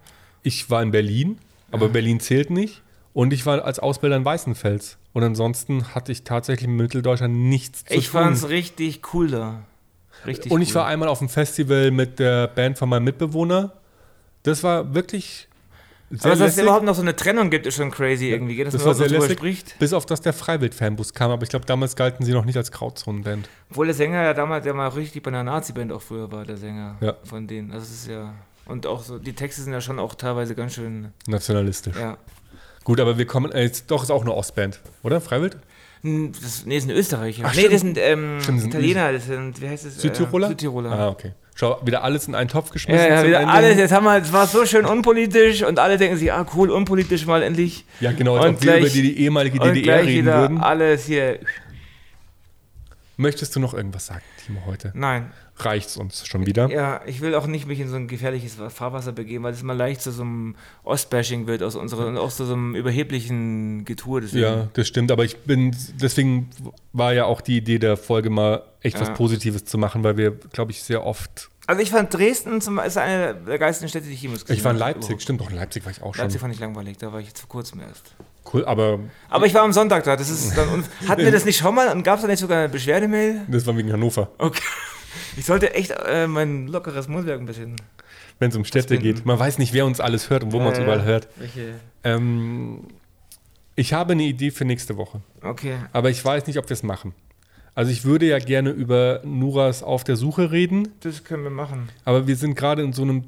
[0.43, 1.37] Ich war in Berlin,
[1.71, 2.81] aber Berlin zählt nicht.
[3.13, 4.97] Und ich war als Ausbilder in Weißenfels.
[5.13, 8.21] Und ansonsten hatte ich tatsächlich in Mitteldeutschland nichts zu Ich tun.
[8.21, 9.61] fand's richtig cool da.
[10.25, 10.75] Richtig Und ich cool.
[10.75, 13.73] war einmal auf dem Festival mit der Band von meinem Mitbewohner.
[14.43, 15.47] Das war wirklich
[16.09, 18.73] sehr Aber dass es überhaupt noch so eine Trennung gibt, ist schon crazy irgendwie, dass
[18.73, 19.79] Das man war sehr drüber lässig, spricht.
[19.79, 21.31] bis auf das der Freiwild-Fanbus kam.
[21.31, 23.49] Aber ich glaube, damals galten sie noch nicht als Grauzonenband.
[23.71, 26.57] Obwohl der Sänger ja damals, der mal richtig bei einer Nazi-Band auch früher war, der
[26.57, 27.15] Sänger Ja.
[27.23, 27.71] von denen.
[27.71, 28.33] Also es ist ja.
[28.65, 31.95] Und auch so, die Texte sind ja schon auch teilweise ganz schön, Nationalistisch.
[31.97, 32.17] ja.
[32.83, 35.21] Gut, aber wir kommen, äh, jetzt, doch, ist auch eine Ostband, oder?
[35.21, 35.57] Freiwild?
[36.03, 37.43] Das, nee, das sind Österreicher.
[37.45, 40.01] Ach, nee, das sind ähm, Stimmt, das sind Italiener, das sind, wie heißt es?
[40.01, 40.47] Südtiroler?
[40.47, 40.91] Äh, Südtiroler.
[40.91, 41.31] Ah, okay.
[41.55, 43.07] Schau, wieder alles in einen Topf geschmissen.
[43.07, 43.53] Ja, ja, wieder Ende.
[43.53, 46.71] alles, jetzt haben wir, es war so schön unpolitisch und alle denken sich, ah cool,
[46.71, 47.85] unpolitisch mal endlich.
[48.01, 50.25] Ja, genau, als Und ob wir über gleich- die, die ehemalige Und DDR gleich reden
[50.25, 50.57] wieder würden.
[50.57, 51.39] alles hier.
[53.15, 54.91] Möchtest du noch irgendwas sagen, Timo, heute?
[54.95, 56.67] Nein, Reicht's uns schon wieder?
[56.71, 59.77] ja, ich will auch nicht mich in so ein gefährliches Fahrwasser begeben, weil es mal
[59.77, 64.21] leicht zu so einem Ostbashing wird aus unserer und auch zu so einem überheblichen Getue.
[64.21, 64.43] Deswegen.
[64.43, 66.49] Ja, das stimmt, aber ich bin, deswegen
[66.91, 69.13] war ja auch die Idee der Folge mal echt was Ja.
[69.13, 71.49] Positives zu machen, weil wir, glaube ich, sehr oft.
[71.67, 74.63] Also ich fand Dresden zum, ist eine der geilsten Städte, die ich jemals gesehen Ich
[74.65, 74.89] war in habe.
[74.91, 75.21] Leipzig, Überhaupt.
[75.21, 76.23] stimmt, doch in Leipzig war ich auch schon.
[76.25, 78.15] Leipzig fand ich langweilig, da war ich jetzt vor kurzem erst.
[78.51, 81.57] Cool, aber Aber ich war am Sonntag da, das ist dann, hatten wir das nicht
[81.57, 83.41] schon mal und gab es da nicht sogar eine Beschwerdemail?
[83.47, 84.29] das war wegen Hannover.
[84.37, 84.61] Okay.
[85.37, 87.75] Ich sollte echt äh, mein lockeres Mundwerk ein bisschen.
[88.39, 89.25] Wenn es um Städte geht.
[89.25, 91.27] Man weiß nicht, wer uns alles hört und wo man uns Äh, überall hört.
[91.37, 91.75] Welche?
[92.03, 92.79] Ähm,
[93.75, 95.75] ich habe eine Idee für nächste Woche, Okay.
[95.93, 97.13] aber ich weiß nicht, ob wir es machen.
[97.75, 101.89] Also ich würde ja gerne über Nuras auf der Suche reden, Das können wir machen.
[102.05, 103.23] aber wir sind gerade in so einem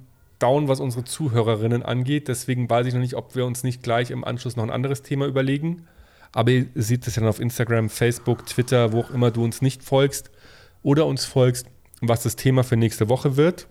[0.46, 2.28] Down, was unsere Zuhörerinnen angeht.
[2.28, 5.02] Deswegen weiß ich noch nicht, ob wir uns nicht gleich im Anschluss noch ein anderes
[5.02, 5.88] Thema überlegen.
[6.34, 9.64] Aber ihr seht es ja dann auf Instagram, Facebook, Twitter, wo auch immer du uns
[9.64, 10.30] nicht folgst
[10.84, 11.66] oder uns folgst,
[12.02, 13.66] was das Thema für nächste Woche wird.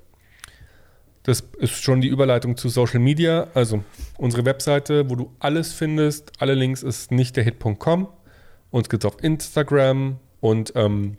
[1.22, 3.46] Das ist schon die Überleitung zu Social Media.
[3.54, 3.84] Also
[4.18, 6.32] unsere Webseite, wo du alles findest.
[6.40, 8.08] Alle Links ist nicht der Hit.com.
[8.72, 10.18] Uns gibt es auf Instagram.
[10.40, 11.18] Und ähm,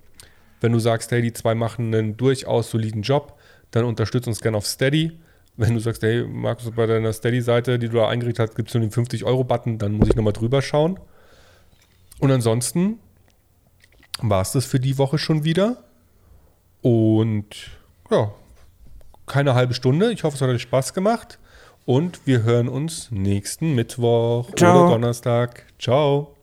[0.60, 3.40] wenn du sagst, hey, die zwei machen einen durchaus soliden Job,
[3.72, 5.18] dann unterstützt uns gerne auf Steady.
[5.58, 8.74] Wenn du sagst, hey, Markus, bei deiner Steady-Seite, die du da eingerichtet hast, gibt es
[8.74, 11.00] nur den 50-Euro-Button, dann muss ich nochmal drüber schauen.
[12.20, 13.00] Und ansonsten
[14.20, 15.84] war es das für die Woche schon wieder.
[16.82, 17.72] Und
[18.10, 18.32] ja,
[19.26, 20.12] keine halbe Stunde.
[20.12, 21.40] Ich hoffe, es hat euch Spaß gemacht.
[21.86, 24.86] Und wir hören uns nächsten Mittwoch Ciao.
[24.86, 25.66] oder Donnerstag.
[25.80, 26.35] Ciao.